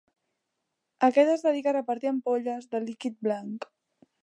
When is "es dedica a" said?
1.33-1.75